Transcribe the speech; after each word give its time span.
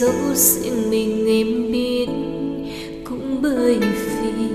dẫu 0.00 0.34
riêng 0.34 0.90
mình 0.90 1.26
em 1.28 1.72
biết. 1.72 2.06
Cũng 3.04 3.42
bởi 3.42 3.78
vì 4.22 4.46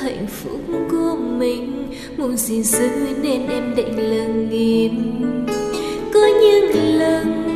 hạnh 0.00 0.26
phúc 0.26 0.60
của 0.90 1.16
mình, 1.38 1.86
muốn 2.16 2.36
gìn 2.36 2.62
giữ 2.62 2.88
nên 3.22 3.48
em 3.48 3.74
định 3.76 3.98
lặng 3.98 4.48
im 4.50 5.20
có 6.14 6.20
những 6.42 6.98
lần 6.98 7.54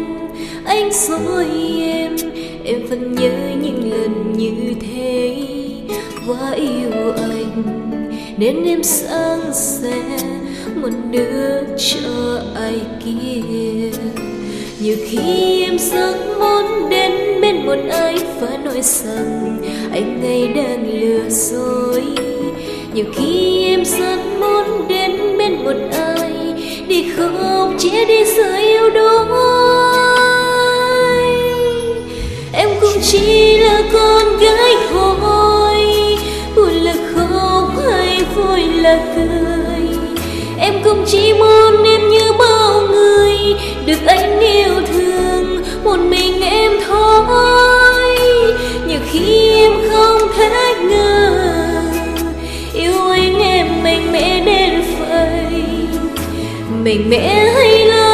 anh 0.64 0.90
dối 0.92 1.46
em 1.80 2.16
em 2.64 2.86
vẫn 2.86 3.12
nhớ 3.12 3.32
những 3.62 3.90
lần 3.90 4.32
như 4.36 4.74
thế. 4.80 5.36
Quá 6.26 6.50
yêu 6.50 7.12
anh, 7.16 7.62
nên 8.38 8.64
em 8.64 8.82
sẵn 8.82 9.40
sẻ 9.54 10.02
một 10.82 10.90
đứa 11.10 11.62
cho 11.76 12.40
ai 12.54 12.80
kia 13.04 13.90
nhiều 14.80 14.96
khi 15.08 15.62
em 15.62 15.78
rất 15.78 16.14
muốn 16.38 16.90
đến 16.90 17.40
bên 17.40 17.66
một 17.66 17.76
ai 17.90 18.18
và 18.40 18.58
nói 18.64 18.82
rằng 18.82 19.58
anh 19.92 20.22
ấy 20.22 20.48
đang 20.48 21.00
lừa 21.00 21.28
dối. 21.28 22.04
Nhiều 22.94 23.04
khi 23.14 23.64
em 23.64 23.84
rất 23.84 24.18
muốn 24.40 24.88
đến 24.88 25.38
bên 25.38 25.64
một 25.64 25.76
ai 25.92 26.32
để 26.88 27.04
không 27.16 27.76
chia 27.78 28.04
đi 28.04 28.24
sự 28.24 28.54
yêu 28.60 28.90
đôi. 28.90 29.26
Em 32.52 32.68
cũng 32.80 33.00
chỉ 33.02 33.58
là 33.58 33.82
con 33.92 34.38
gái 34.38 34.74
thôi, 34.90 35.76
buồn 36.56 36.72
là 36.72 36.94
khóc 37.14 37.70
hay 37.86 38.20
vui 38.34 38.60
là 38.82 39.14
cười. 39.16 39.98
Em 40.58 40.74
cũng 40.84 41.04
chỉ 41.06 41.32
muốn 41.32 41.82
em 41.84 42.08
như 42.08 42.32
bao 42.38 42.53
được 43.86 44.06
anh 44.06 44.40
yêu 44.40 44.74
thương, 44.92 45.62
một 45.84 45.98
mình 45.98 46.40
em 46.40 46.72
thôi. 46.88 48.18
Nhiều 48.86 48.98
khi 49.12 49.52
em 49.52 49.72
không 49.90 50.20
thể 50.36 50.74
ngờ, 50.88 51.82
yêu 52.74 53.08
anh 53.10 53.38
em 53.38 53.82
mạnh 53.82 54.12
mẽ 54.12 54.42
đến 54.46 54.82
vậy. 54.98 55.62
Mạnh 56.84 57.10
mẽ 57.10 57.50
hay 57.54 57.86
là 57.86 58.13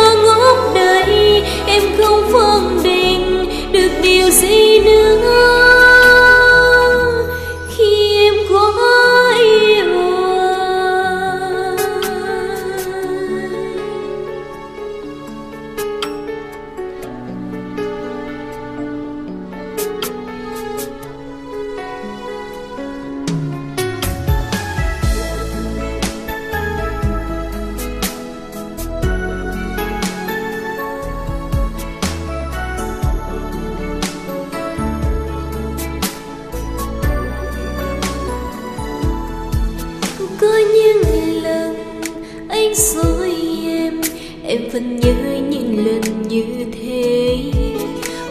vẫn 44.72 44.96
nhớ 44.96 45.40
những 45.50 45.86
lần 45.86 46.22
như 46.28 46.44
thế. 46.72 47.38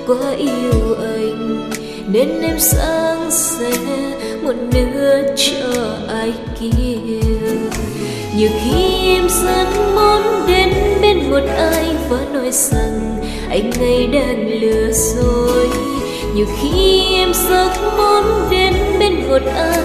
Quá 0.08 0.32
yêu 0.38 0.96
anh, 1.00 1.72
nên 2.12 2.42
em 2.42 2.60
sáng 2.60 3.32
sẻ 3.32 3.72
một 4.42 4.54
nửa 4.74 5.22
cho 5.36 5.68
ai 6.08 6.34
kia 6.60 7.20
nhiều 8.40 8.50
khi 8.64 9.16
em 9.16 9.28
rất 9.30 9.68
muốn 9.96 10.48
đến 10.48 10.74
bên 11.02 11.30
một 11.30 11.44
ai 11.58 11.86
và 12.10 12.18
nói 12.34 12.52
rằng 12.52 13.22
anh 13.50 13.72
ấy 13.80 14.08
đang 14.08 14.62
lừa 14.62 14.92
dối. 14.92 15.70
Nhiều 16.36 16.46
khi 16.62 17.02
em 17.14 17.32
rất 17.50 17.72
muốn 17.98 18.24
đến 18.52 18.74
bên 19.00 19.14
một 19.28 19.42
ai 19.56 19.82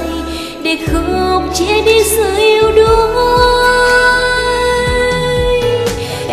để 0.63 0.77
không 0.87 1.49
che 1.55 1.83
đi 1.87 2.03
sự 2.05 2.37
yêu 2.37 2.73
đuối 2.77 3.64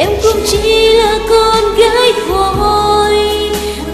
em 0.01 0.09
cũng 0.23 0.41
chỉ 0.47 0.89
là 0.89 1.19
con 1.29 1.75
gái 1.77 2.13
thôi. 2.27 3.13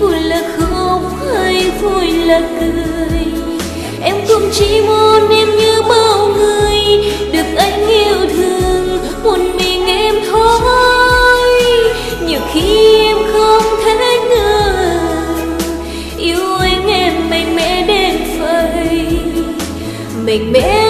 Buồn 0.01 0.13
là 0.13 0.41
khóc 0.57 1.01
hay 1.33 1.71
vui 1.81 2.07
là 2.11 2.41
cười. 2.59 3.21
Em 4.01 4.15
cũng 4.27 4.49
chỉ 4.53 4.81
muốn 4.81 5.29
em 5.29 5.55
như 5.55 5.81
bao 5.89 6.27
người. 6.27 6.77
Được 7.31 7.55
anh 7.57 7.87
yêu 7.87 8.17
thương, 8.37 8.99
một 9.23 9.39
mình 9.57 9.87
em 9.87 10.15
thôi. 10.31 11.51
Nhiều 12.27 12.39
khi 12.53 12.97
em 13.05 13.17
không 13.33 13.63
thể 13.85 14.17
ngờ. 14.29 14.93
Yêu 16.17 16.55
anh 16.59 16.87
em 16.87 17.29
mạnh 17.29 17.55
mẽ 17.55 17.85
đến 17.87 18.15
vậy. 18.39 19.19
Mạnh 20.25 20.51
mẽ 20.51 20.86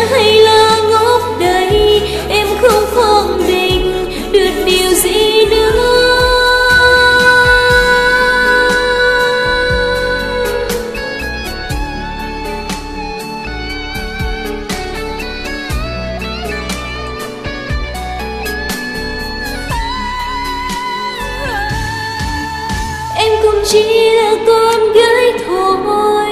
chỉ 23.69 24.09
là 24.09 24.35
con 24.47 24.93
gái 24.93 25.33
thôi. 25.47 26.29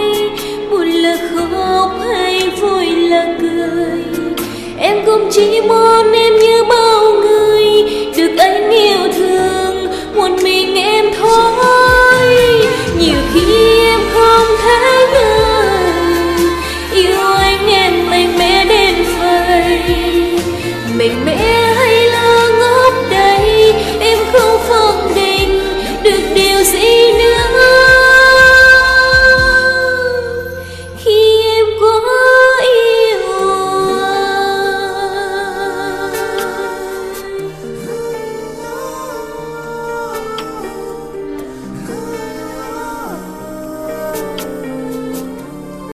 Buồn 0.72 0.88
là 0.88 1.18
khóc 1.36 1.92
hay 2.10 2.50
vui 2.50 2.86
là 2.86 3.36
cười. 3.42 4.04
Em 4.80 5.06
cũng 5.06 5.30
chỉ 5.32 5.62
muốn 5.62 6.12
em 6.14 6.34